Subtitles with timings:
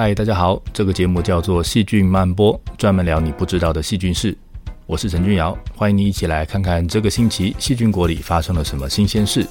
[0.00, 4.38] 嗨，大家好，这个节目叫做细菌漫播，专门聊你不知道的细菌事。
[4.86, 9.44] 我是陈君尧，欢迎你一起来看看这个星期细菌国里发生了什么新鲜事。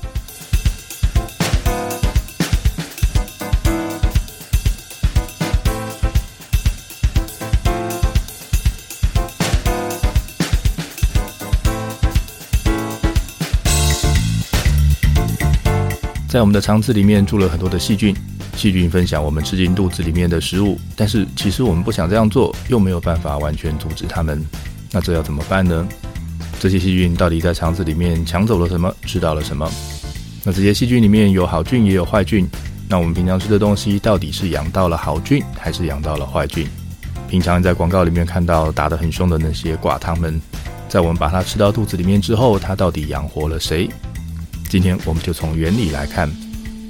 [16.29, 18.15] 在我们的肠子里面住了很多的细菌，
[18.57, 24.43] 细菌分享我们吃进肚子里面的食物，但是其实我们不想这样做，又没有办法完全阻止它们，
[24.91, 25.87] 那这要怎么办呢？
[26.59, 29.71] 这些细菌到底在肠子里面抢走了什么，吃到了什么？
[30.43, 32.47] 那这些细菌里面有好菌也有坏菌，
[32.89, 36.67] 那我们平常吃的东西到底是养到了好菌还是养到了坏菌？
[37.29, 40.41] 平常在广告里面看到打得很凶的那些寡糖们，
[40.89, 43.87] 在我们把它吃到肚子里面之后，它到底养活了谁？
[44.67, 46.27] 今天我们就从原理来看，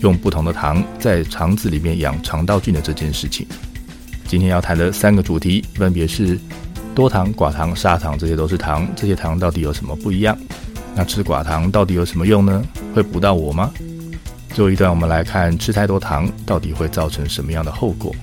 [0.02, 3.46] 用不同的糖在肠子里面养肠道菌的这件事情。
[4.26, 6.38] 今天要谈的三个主题分别是
[6.94, 10.38] 多糖、寡糖、砂糖，这些都是糖，这些糖到底有什么不一样？
[10.96, 12.64] 那吃寡糖到底有什么用呢？
[12.94, 13.72] 会补到我吗？
[14.54, 18.16] 最后一段我们来看吃太多糖到底会造成什么样的后果？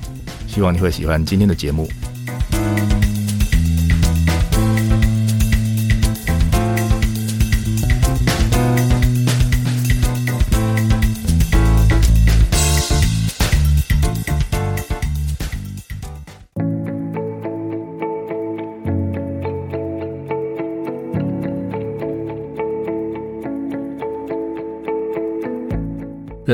[0.48, 1.88] 希望你会喜欢今天的节目。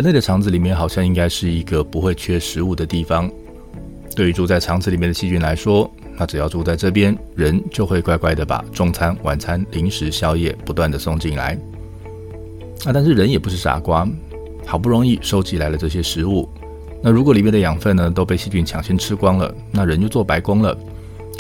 [0.01, 3.31] 人类的肠子里面好像应该是一个不会缺食物的地方。
[4.17, 11.53] 对于住在肠子里面的细菌来说，那只要住在这边，人就会乖乖的把中餐、晚餐、零食、宵夜不断的送进来。
[12.87, 14.09] 啊，但是人也不是傻瓜，
[14.65, 16.49] 好不容易收集来了这些食物，
[17.03, 20.75] 那如果里面的养分呢都被细菌抢先吃光了，那人就做白工了。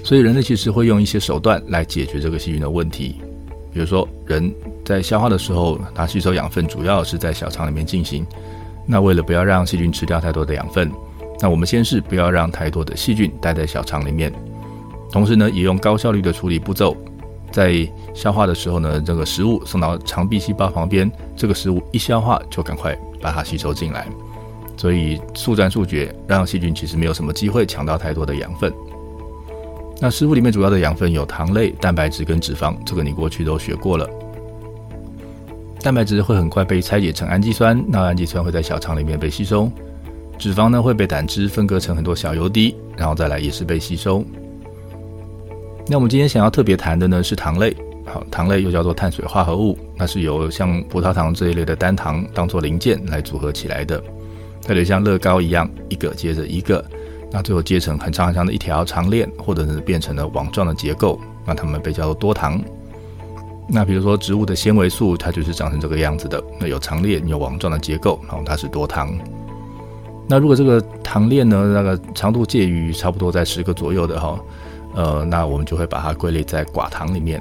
[0.05, 3.23] 所以人类其实会用一些手段来解决这个细菌的问题，
[3.73, 4.53] 比如说人。
[4.91, 8.27] 在消化的时候，它吸收养分主要是在小肠里面进行。
[8.85, 10.91] 那为了不要让细菌吃掉太多的养分，
[11.39, 14.33] 那我们先是不要让太多的细菌待在小肠里面，
[15.13, 16.97] 同时呢，也用高效率的处理步骤，
[17.53, 24.09] 在消化的时候呢，这个食物送到肠壁细胞旁边，这个食物一消化就赶快把它吸收进来，
[24.77, 28.73] 所以速战速决，让细菌其实没有什么机会抢到太多的养分。
[30.01, 34.09] 那食物里面主要的养分有糖类、蛋白质跟脂肪，这个你过去都学过了。
[35.83, 39.71] 蛋白质会很快被拆解成氨基酸，那氨基酸会在小肠里面被吸收。
[40.39, 44.25] 脂肪呢会被胆汁分割成很多小油滴，然后再来也是被吸收。
[45.87, 47.75] 那我们今天想要特别谈的呢是糖类，
[48.05, 54.03] 好，糖类又叫做碳水化合物，那是由像葡萄糖这一类的单糖当做零件来组合起来的，
[54.63, 56.85] 它就像乐高一样，一个接着一个，
[57.33, 62.63] 那最后接成很长很长的一条长链，或者是变成了网状的结构，那它们被叫做多糖。
[63.73, 66.43] 那比如说植物的纤维素，它就是长成这个样子的。
[66.59, 69.17] 那有长链，有网状的结构，然后它是多糖。
[70.27, 74.41] 那如果这个糖链呢，那个长度介于差不多在十个左右的哈，
[74.95, 77.41] 呃，那我们就会把它归类在寡糖里面。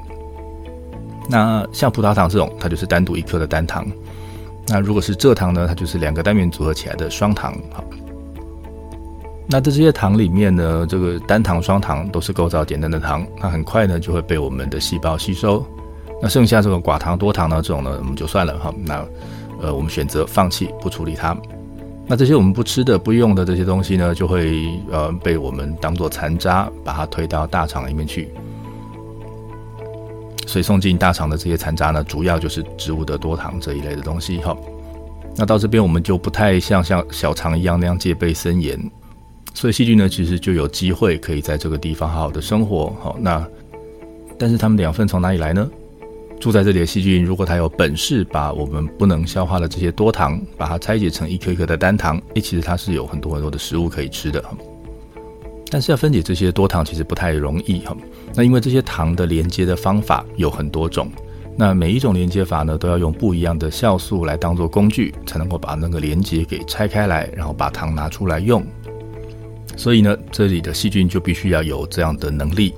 [1.27, 3.85] 那像葡萄糖这种，它就是单独一颗的单糖。
[4.67, 7.53] 那如果是蔗糖呢，它就是两个单元组合起来的双糖。
[7.71, 7.83] 好，
[9.47, 15.65] 那这些糖里面呢，这个单糖、双糖都是构造简单的糖，那很快呢就会被我们的细胞吸收。
[16.21, 17.61] 那剩下这种寡糖、多糖呢？
[17.61, 18.73] 这种呢，我们就算了哈。
[18.85, 19.05] 那
[19.61, 21.35] 呃，我们选择放弃不处理它。
[22.07, 28.29] 那这些我们不吃的、不用的这些东西呢，就会呃被我们当做残渣，把它推到大肠里面去。
[30.47, 34.57] 所以送进大肠的这些残渣呢，主要就是植物的多糖这一类的东西哈。
[35.35, 38.77] 那到这边我们就不太像像小肠一样那样戒备森严，
[39.53, 42.93] 所以细菌呢，其实就有机会可以在这个地方好好的生活。
[42.99, 43.45] 好，那
[44.37, 45.69] 但是它们的养分从哪里来呢？
[46.39, 54.41] 住在这里的细菌，如果它有本事把我们不能消化的这些多糖，把它拆解成一颗一颗的单糖，诶，其实它是有很多很多的食物可以吃的。
[55.69, 57.95] 但是要分解这些多糖其实不太容易哈。
[58.33, 61.11] 那因为这些糖的连接的方法有很多种，
[61.57, 68.65] 那每一种连接法呢，都要用不一样的酵素来当做工具，才能够把那个连接给拆开来，然后把糖拿出来用。
[69.75, 72.73] 所以呢，这里的细菌就必须要有这样的能力，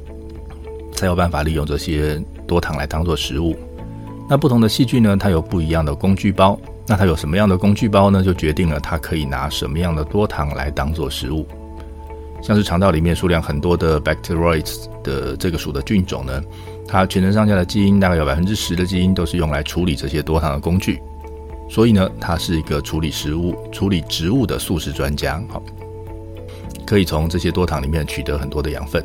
[0.94, 2.20] 才有办法利用这些。
[2.52, 3.56] 多糖来当做食物，
[4.28, 6.60] 那不同的细菌呢，它有不一样的工具包。
[6.86, 8.22] 那它有什么样的工具包呢？
[8.22, 11.48] 就决定了它可以拿什么样的多糖来当做食物。
[12.42, 16.44] 像是肠道里面数量很多的 bacteroids 的这个属的菌种呢，
[16.86, 21.00] 它全身上下的基因大概有百分之十的基因都是用来处理这些多糖的工具。
[21.70, 25.42] 所以呢，它是一个处理食物、处理植物的素食专家。
[25.48, 25.64] 好。
[26.86, 29.02] 可以从这些多糖里面取得很多的养分。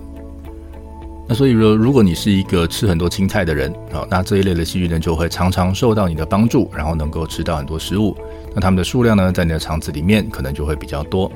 [1.29, 8.17] 那所以说，如果你是一个吃很多青菜的人，啊，那这一类的细菌呢，就会常常受到你的帮助，然后能够吃到很多食物。
[8.55, 11.31] 那它们的数量呢，在你的肠子里面可能就会比较多。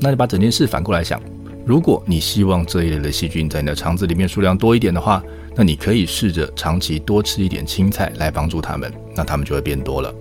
[0.00, 1.20] 那你把整件事反过来想，
[1.66, 5.22] 如果你希望这一类的细菌在你的肠子里面数量多一点的话，
[5.54, 10.14] 那你可以试着长期多吃一点青菜来帮助它们，那它们就会变多了。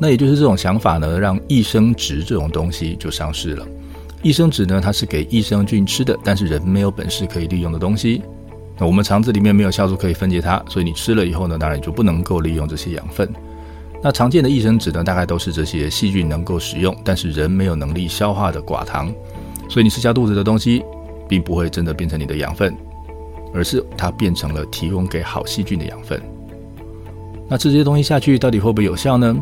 [0.00, 3.64] 那也就是这种想法呢，让益生质这种东西就上市了。
[4.22, 8.22] 益生质呢，它是给益生菌吃的，但是人没有本事可以利用的东西。
[8.78, 13.28] 那我们肠子里面没有酵素可以分解它，所以你吃了以后呢，当然就不能够利用这些养分。
[14.02, 19.12] 那常见的益生质呢，大概都是这些细菌能够使用，但是人没有能力消化的寡糖。
[19.68, 20.82] 所以你吃下肚子的东西，
[21.28, 22.74] 并不会真的变成你的养分，
[23.54, 26.20] 而是它变成了提供给好细菌的养分。
[27.48, 29.34] 那吃这些东西下去，到底会不会有效呢？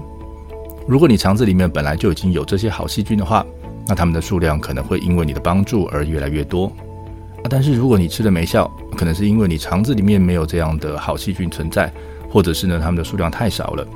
[0.87, 3.45] 如果你肠子里面本来就已经有这些好细菌的话，
[3.89, 6.67] 那它们的数量可能会因为你的帮助而越来越多
[7.39, 7.49] 啊。
[7.49, 11.91] 但是如果你吃了没效，可能是因为你肠子里面没有这样的好细菌存在，
[12.31, 13.89] 或者是呢，它们的数量太少了。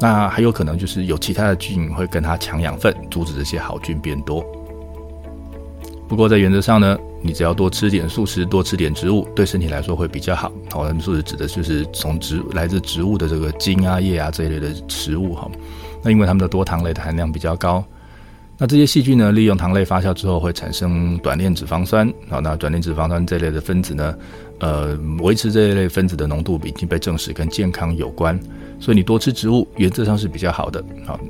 [0.00, 4.44] 那还有可能就是有其他的菌会跟它抢养分，阻止这些好菌变多。
[6.06, 10.52] 不过在原则上呢，你只要多吃点素食，多吃点植物，对身体来说会比较好。
[10.70, 15.50] 好，我们素食指的就是从植来自植物的这个茎啊、叶啊这一类的食物哈。
[16.02, 17.84] 那因为它们的多糖类的含量比较高。
[18.60, 24.14] 那这些细菌呢，利用糖类发酵之后会产生短链脂肪酸，好，那短链脂肪酸这类的分子呢，
[24.58, 28.38] 呃，维持这一类分子的浓度已经被证实跟健康有关，
[28.80, 30.84] 所以你多吃植物原则上是比较好的。
[31.06, 31.20] 好，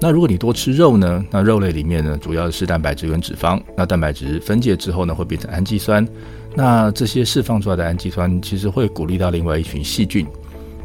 [0.00, 6.06] 那如果你多吃肉呢，那肉类里面呢，主要是蛋白质跟脂肪，那蛋白质分解之后呢，会变成氨基酸，
[6.54, 10.24] 那这些释放出来的氨基酸其实会鼓励到另外一群细菌。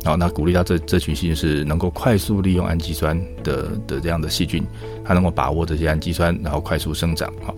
[0.07, 4.63] 好，那鼓励到这这群细菌是能够快速利用氨基酸的的这样的细菌，
[5.03, 7.29] 它能够把握这些氨基酸，然后快速生长。
[7.43, 7.53] 好，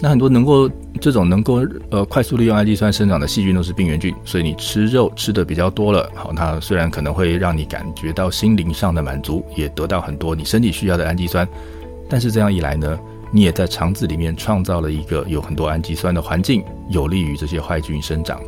[0.00, 0.68] 那很多能够
[1.00, 11.46] 这种能够呃快速利用氨基酸生长的细菌都是病原菌，所以你吃肉吃的比较多了，好，它虽然可能会让你感觉到心灵上的满足，也得到很多你身体需要的氨基酸，
[12.08, 12.98] 但是这样一来呢，
[13.30, 18.40] 你也在肠子里面创造了一个有很多氨基酸的环境，有利于这些坏菌生长。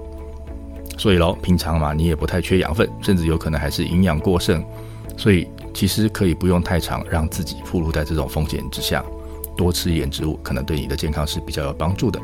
[1.02, 4.64] 所以喽，平常嘛，你也不太缺养分，甚至有可能还是营养过剩，
[5.16, 9.04] 所以其实可以不用太长让自己暴露在这种风险之下，
[9.56, 12.20] 多吃一点植物，可能对你的健康是比较有帮助的。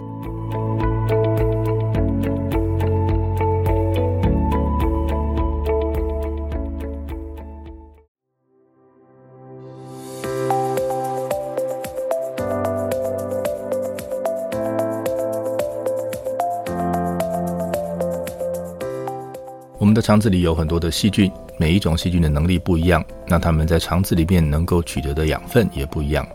[20.00, 26.26] 肠子里有很多的细菌，每一种细菌的能力不一样，那它们在肠子里面能够取得的养分也不一样。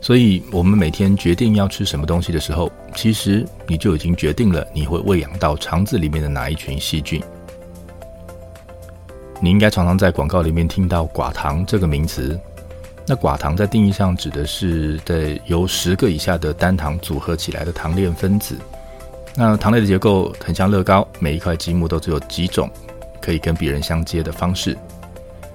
[0.00, 7.22] 所以，我们每天决定要吃什么东西的时候，其实你就已经决定了你会喂养到肠子里面的哪一群细菌。
[9.40, 12.38] 你应该常常在广告里面听到“寡糖”这个名词。
[13.06, 18.56] 那寡糖在定义上指的是在由十个以下的单糖组合起来的糖链分子。
[19.34, 22.70] 那糖类的结构很像乐高，每一块积木都只有几种。
[23.22, 24.76] 可以跟别人相接的方式。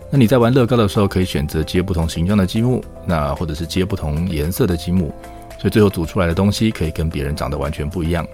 [0.10, 5.14] 那你在玩乐高的时候，可以选择接不同形状的积木，那或者是接不同颜色的积木，
[5.60, 8.26] 所以最后组出来的东西可以跟别人长得完全不一样。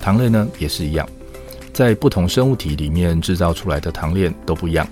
[0.00, 1.08] 糖类呢也是一样，
[1.72, 4.84] 在不同生物体里面制造出来的糖链都不一样。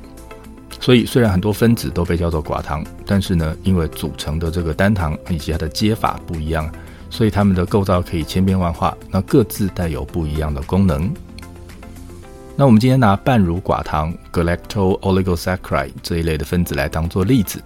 [0.79, 6.71] 所以虽然很多分子都被叫做寡糖，但是呢，因为组成的这个单糖以及它的接法不一样，
[7.11, 11.13] 所以它们的构造可以千变万化，那各自带有不一样的功能。
[12.61, 17.59] 那我们今天拿半乳寡糖 （galacto-oligosaccharide） 这一类的分子来当做例子，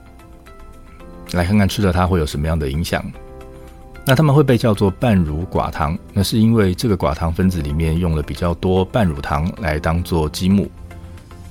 [1.33, 3.05] 来看看吃了它会有什么样的影响。
[4.05, 10.71] 那它们会被叫做半乳寡糖，那是因为这个寡糖分子里面用了比较多半乳糖来当做积木。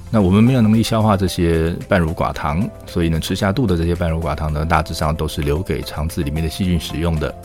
[0.10, 7.36] 那我们没有能力消化这些半乳寡糖，所以呢，吃下肚的这些半乳寡糖呢，大致上都是留给肠子里面的细菌使用的。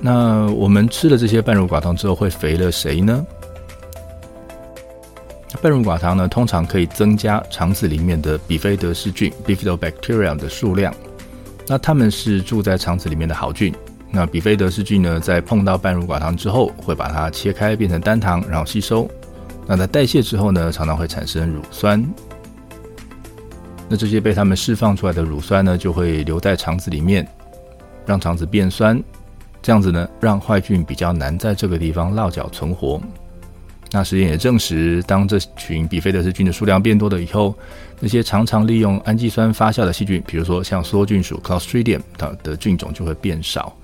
[0.00, 3.24] 那我们吃了这些半乳寡糖之后，会肥了谁呢？
[5.62, 10.94] 半乳寡糖呢，通常可以增加肠子里面的比菲德氏菌 （Bifidobacterium） 的数量。
[11.66, 13.74] 那它们是住在肠子里面的好菌。
[14.10, 19.08] 那比菲德氏菌呢，在碰到半乳寡糖之后，会把它切开变成单糖，然后吸收。
[19.66, 22.02] 那在代谢之后呢，常常会产生乳酸。
[23.86, 27.28] 那这些被它们释放出来的乳酸呢，就会留在肠子里面，
[28.06, 29.00] 让肠子变酸。
[29.60, 32.98] 这样子呢，让坏菌比较难在这个地方落脚存活。
[33.92, 37.54] 那实验也证实，当这群比菲德氏菌的数量变多了以后，
[37.98, 43.76] 那些常常利用氨基酸发酵的细菌，比如说像梭菌属 Clostridium，它的菌种就会变少。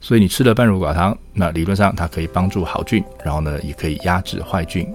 [0.00, 4.86] 所以你吃了半乳寡糖，那理论上它可以帮助好菌，然后呢，也可以压制坏菌。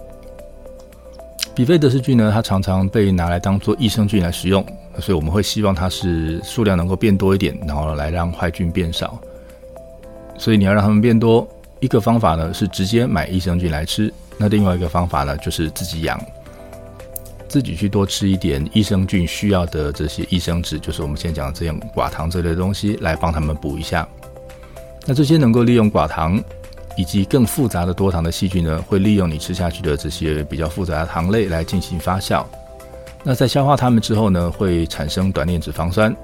[1.54, 4.66] 比菲德氏菌呢，它常常被拿来当做益生菌来使用，
[5.00, 9.20] 所以我们会希望它是数量能够变多一点，然后来让坏菌变少。
[10.38, 11.48] 所以你要让它们变多，
[11.82, 16.20] 一个方法呢是直接买益生菌来吃，那另外一个方法呢就是自己养，
[17.48, 24.08] 自己去多吃一点益生菌需要的这些益生质，就是我们现在讲的这样寡糖这类的东西，来帮他们补一下。
[25.06, 26.44] 那这些能够利用寡糖
[26.98, 32.44] 以及更复杂的多糖的细菌呢，会利用你吃下去的这些比较复杂的糖类来进行发酵。
[33.24, 36.16] 那在消化它们之后呢，会产生短链脂肪酸。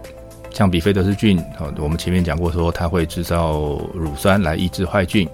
[0.52, 1.42] 像比菲德氏菌，
[1.78, 3.54] 我们前面讲过说它会制造
[3.94, 5.28] 乳酸来抑制坏菌。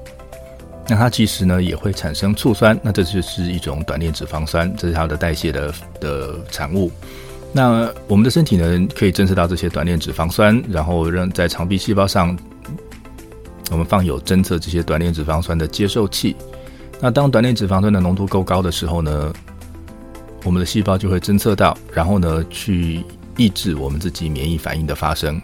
[0.87, 6.91] 那它其实呢也会产生醋酸，那这就是一种短链脂肪酸，这是它的代谢的的产物。
[7.51, 12.37] 那我们的身体呢可以侦测到这些短链脂肪酸，然后让在肠壁细胞上。
[13.69, 16.33] 我们放有侦测这些短链脂肪酸的接受器。
[17.01, 19.33] 那当短链脂肪酸的浓度够高的时候呢，
[20.45, 23.03] 我们的细胞就会侦测到，然后呢去
[23.35, 25.41] 抑制我们自己免疫反应的发生。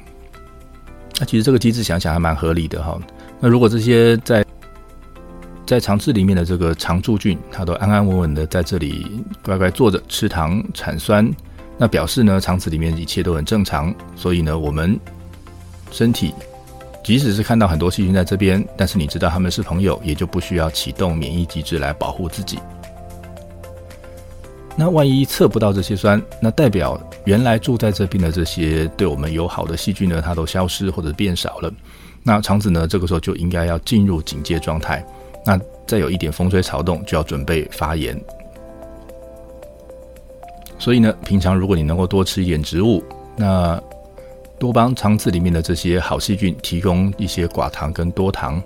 [1.20, 2.98] 那其实这个机制想想还蛮合理的哈。
[3.42, 4.42] 那如果这些在
[5.66, 9.06] 在肠子里面的这个肠柱菌，它都安安稳稳的在这里
[9.44, 11.30] 乖乖坐着吃糖产酸，
[11.78, 13.94] 那表示呢肠子里面一切都很正常。
[14.16, 15.00] 所以呢我们
[15.92, 16.34] 身体。
[17.04, 22.58] 即使是看到很多细菌在这边，但是你知道他们是朋友，也就不需要启动免疫机制来保护自己。
[24.78, 31.70] 那万一测不到这些酸，那代表原来住在这边的这些对我们友好的细菌呢，它都消失或者变少了。
[32.24, 35.06] 那肠子呢，这个时候就应该要进入警戒状态。
[35.46, 38.20] 那再有一点风吹草动，就要准备发炎。
[40.80, 43.04] 所以呢，平常如果你能够多吃一点植物，
[43.36, 43.82] 那
[44.60, 48.62] 多帮肠子里面的这些好细菌提供一些寡糖跟多糖，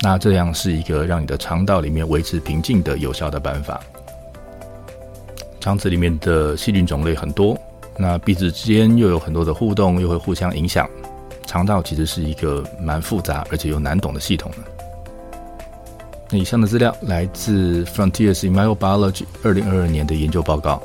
[0.00, 3.80] 那这样是一个让你的肠道里面维持平静的有效的办法。
[5.60, 7.56] 肠子里面的细菌种类很多，
[7.96, 10.88] 那彼此之间又有很多的互动，又会互相影响。
[11.46, 14.71] 肠道其实是一个蛮复杂而且又难懂的系统的。
[16.38, 20.82] 以上的资料来自《Frontiers in Microbiology》二零二二年的研究报告。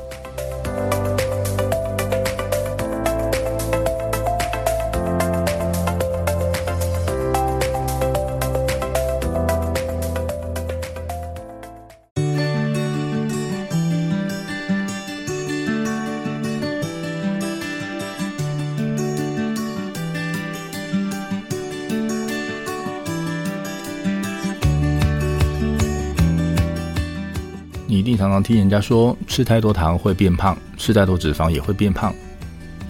[28.18, 32.12] 常常听人家说，吃太多糖会变胖，吃太多脂肪也会变胖。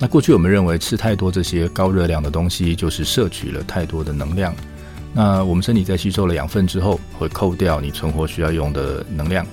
[0.01, 4.55] 那过去我们认为吃太多这些高热量的东西，就是摄取了太多的能量。
[5.13, 9.47] 那我们身体在吸收了养分之后，会扣掉你存活需要用的能量，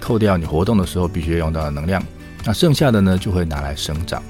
[0.00, 2.02] 扣掉你活动的时候必须要用到的能量。
[2.44, 4.22] 那剩下的呢，就会拿来生长。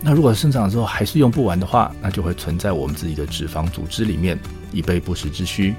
[0.00, 4.38] 那如果生长之后还是用不完的话，那就会存在我们自己的脂肪组织里面，
[4.72, 5.74] 以备不时之需。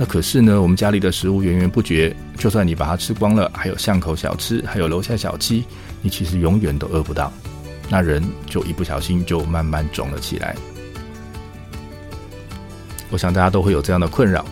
[0.00, 5.62] 那可是呢，我们家里的食物源源不绝，就算你把它吃光了，还有巷口小吃，还有楼下小七，
[6.00, 7.30] 你其实永远都饿不到。
[7.90, 10.56] 那人就一不小心就慢慢肿了起来。
[13.10, 14.42] 我想大家都会有这样的困扰。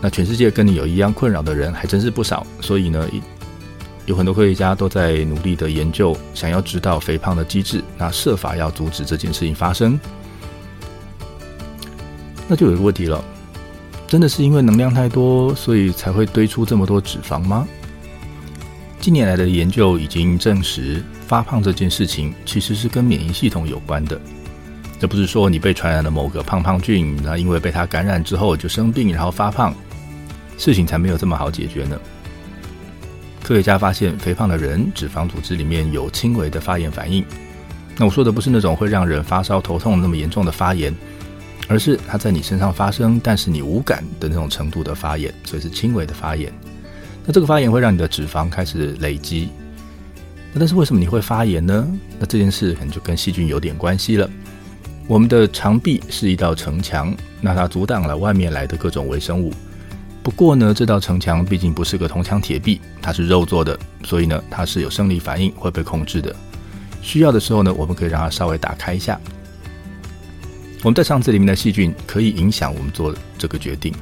[0.00, 2.44] 那全世界跟你有一样困扰的人还真是不少。
[2.60, 3.08] 所以呢，
[4.06, 9.96] 有很多科学家都在努力的研究，想要知道肥胖的机制，那设法要阻止这件事情发生。
[12.48, 13.24] 那就有一个问题了。
[14.08, 17.66] 真的是因为能量太多，所以才会堆出这么多脂肪吗？
[19.00, 24.20] 近年来的研究已经证实，发胖这件事情其实是跟免疫系统有关的。
[24.98, 29.74] 这不是说你被传染了某个胖胖菌，那因为被它感染之后就生病，然后发胖，
[30.56, 31.98] 事情才没有这么好解决呢。
[33.42, 37.24] 科学家发现，肥胖的人脂肪组织里面有轻微的发炎反应。
[37.96, 40.94] 那我说的不是那种会让人发烧头痛那么严重的发炎。
[41.68, 46.52] 而是它在你身上发生，但是你无感的那种程度的发炎，所以是轻微的发炎。
[47.24, 49.48] 那这个发炎会让你的脂肪开始累积。
[50.52, 51.86] 那但是为什么你会发炎呢？
[52.18, 54.30] 那这件事可能就跟细菌有点关系了。
[55.08, 59.52] 我们的肠壁是一道城墙，那它阻挡了外面来的各种微生物。
[60.22, 66.34] 不过呢，这道城墙毕竟不是个铜墙铁壁，它是肉做的，所以呢，它是有生理反应会被控制的。
[67.02, 69.20] 需要的时候呢，我们可以让它稍微打开一下。
[70.82, 73.92] 我们在肠子里面的细菌可以影响我们做这个决定。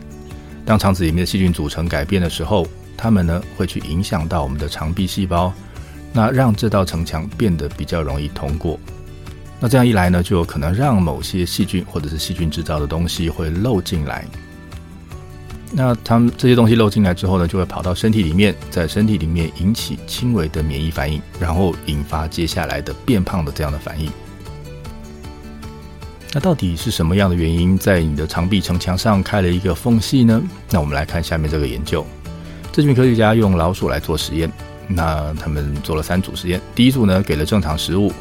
[0.67, 2.67] 当肠子里面的细菌组成改变的时候，
[2.97, 5.53] 它们呢会去影响到我们的肠壁细胞，
[6.13, 8.79] 那让这道城墙变得比较容易通过。
[9.61, 14.27] 那这样一来呢，就有可能让某些细菌或者是细菌制造的东西会漏进来。
[15.71, 24.11] 那它们这些东西漏进来之后呢，就会跑到身体里面，在身体里面引起轻微的免疫反应，然后引发接下来的变胖的这样的反应。
[26.35, 30.43] 那到底是什么样的原因，在你的肠壁城墙上开了一个缝隙呢？
[30.69, 32.05] 那我们来看下面这个研究。
[32.73, 34.51] 这群科学家用老鼠来做实验，
[34.89, 36.61] 那他们做了三组实验。
[36.75, 38.13] 第一组呢，给了正常食物。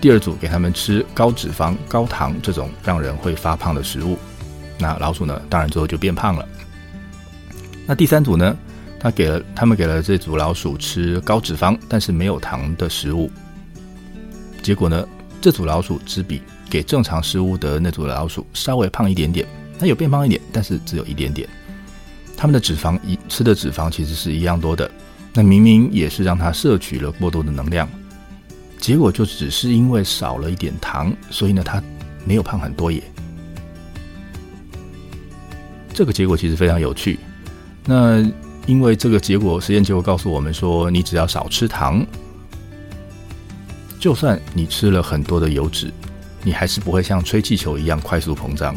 [0.00, 4.16] 第二组给他们吃高脂肪、高糖这种让人会发胖的食物，
[4.78, 6.46] 那老鼠呢，当然最后就变胖了。
[7.86, 8.56] 那第三组呢，
[9.00, 13.28] 他给了他们给了这组老鼠吃高脂肪但是没有糖的食物，
[14.62, 15.04] 结果呢，
[15.40, 19.46] 这组老鼠只比给正常食物的那组老鼠稍微胖一点点，
[19.78, 21.48] 它有变胖一点，但是只有一点点。
[22.36, 24.88] 他们的脂肪一吃的脂肪其实是一样多的，
[25.34, 27.88] 那明明也是让它摄取了过多的能量。
[28.78, 31.82] 结果就只是因为少了一点糖，所以呢，它
[32.24, 33.02] 没有胖很多耶。
[35.92, 37.18] 这个结果其实非常有趣。
[37.84, 38.22] 那
[38.66, 42.06] 因为这个结果，实验结果告诉我们说，你只要少吃糖，
[43.98, 45.92] 就算你吃了很多的油脂，
[46.42, 48.74] 你还是不会像吹气球一样快速膨胀。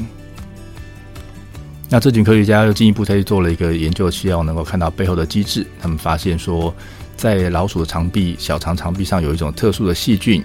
[1.89, 5.68] 那这群科学家又进一步再去做了一个研究，需要能够看到背后的机制。
[5.82, 6.74] 他们发现说，
[7.18, 10.41] 在老鼠的肠壁、小肠肠壁上有一种特殊的细菌，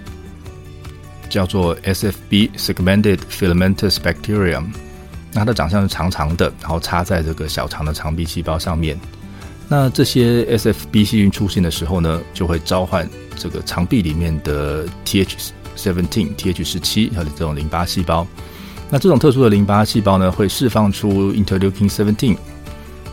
[1.29, 4.65] 叫做 SFB segmented filamentous bacterium。
[5.31, 8.99] 那它的长相是长长的，然后插在这个小肠的肠壁细胞上面。
[9.69, 18.25] 那这些 SFB 细菌出现的时候呢，就会召唤这个肠壁里面的 TH seventeen、TH 十七还有这种淋巴细胞。
[18.89, 22.35] 那这种特殊的淋巴细胞呢，会释放出 interleukin seventeen，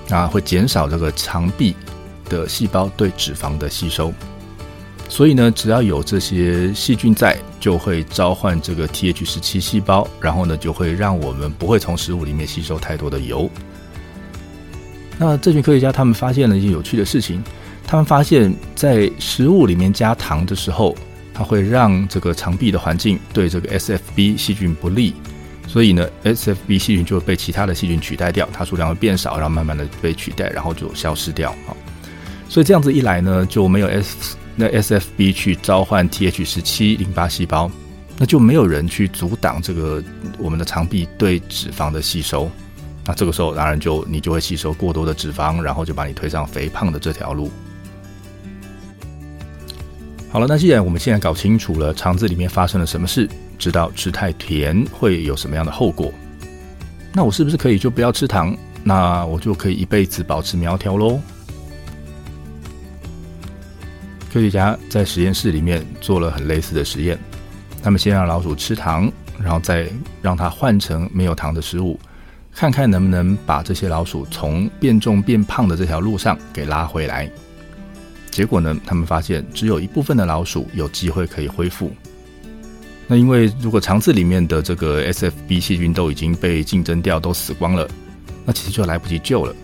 [0.08, 1.76] 啊，会减少这个肠壁
[2.28, 4.12] 的细胞对脂肪的吸收。
[5.08, 13.50] 所以呢，只要有这些细菌在，就会召唤这个 TH 十七细胞，然后呢，就会让我们不会从食物里面吸收太多的油。
[15.18, 17.42] 那这群科学家他们发现了一些有趣的事情，
[17.86, 20.96] 他们发现，在食物里面加糖的时候，
[21.34, 25.12] 它会让这个肠壁的环境对这个 SFB 细菌不利。
[25.66, 31.74] 所以呢，SFB 细菌就会被其他的细菌取代掉，它数量会变少，然后慢慢的被取代，然后就消失掉啊。
[32.48, 37.68] 所以这样子一来呢，就没有 S 那 SFB 去召唤 TH 十七淋巴细胞，
[38.18, 40.00] 那就没有人去阻挡这个
[40.38, 42.48] 我们的肠壁对脂肪的吸收。
[43.06, 47.50] 那这个时候当然就你就会吸收过多的脂肪，然后就把你推上肥胖的这条路。
[50.34, 56.12] 好了，那既然我们现在搞清楚了肠子里面发生了什么事，知道吃太甜会有什么样的后果，
[57.12, 58.52] 那我是不是可以就不要吃糖？
[58.82, 61.20] 那我就可以一辈子保持苗条喽？
[64.32, 67.16] 科学家在实验室里面做了很类似的实验，
[67.80, 69.08] 他们先让老鼠吃糖，
[69.40, 69.88] 然后再
[70.20, 71.96] 让它换成没有糖的食物，
[72.52, 77.30] 看看能不能把这些老鼠从变重变胖的这条路上给拉回来。
[78.34, 81.92] 结果呢，他们发现只有一部分的老鼠有机会可以恢复。
[83.06, 87.88] 那因为如果肠子里面的这个 SFB 细菌都已经被竞争掉，都死光了，
[88.44, 89.54] 那其实就来不及救了。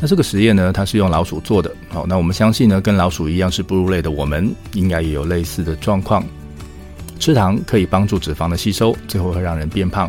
[0.00, 1.74] 那这个实验呢，它是用老鼠做的。
[1.88, 6.24] 好，那我们相信呢，跟老鼠一样是哺乳类的，我们应该也有类似的状况。
[7.18, 10.08] 吃糖可以帮助脂肪的吸收，最后会让人变胖。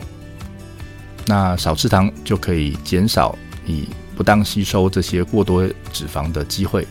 [1.26, 6.88] 那少吃糖就可以减少你不当吸收这些过多脂肪的机会，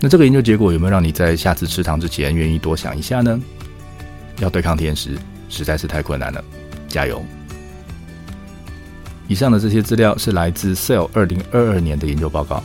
[0.00, 3.40] 那这个研究结果有没有让你在下次吃糖之前愿意多想一下呢？
[4.40, 5.16] 要对抗甜食
[5.48, 6.44] 实在是太困难了，
[6.88, 7.24] 加油！
[9.26, 12.62] 以上的这些资料是来自 Cell 二零二二年的研究报告。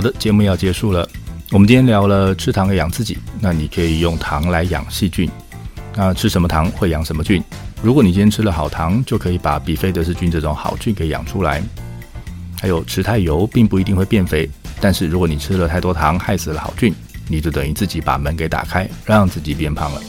[0.00, 1.06] 好的，节目要结束了。
[1.50, 5.30] 我们今天聊了吃糖养自己，那你可以用糖来养细菌。
[5.94, 7.44] 那吃什么糖会养什么菌？
[7.82, 11.62] 如果你今天吃了好糖，就可以把比菲德氏菌这种好菌给养出来。
[12.58, 14.48] 还有吃太油并不一定会变肥，
[14.80, 16.94] 但是如果你吃了太多糖，害死了好菌，
[17.28, 20.00] 你就等于自己把门给打开，让自己变胖了。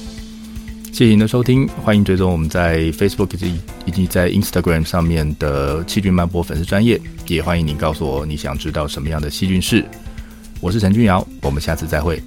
[0.92, 3.30] 谢谢您的收听，欢迎追踪我们在 Facebook
[3.86, 9.86] 以及在 Instagram 上面的细菌漫播粉丝专业，也欢迎您告诉我你想知道什么样的细菌事。
[10.60, 12.22] 我是陈君尧，我们下次再会。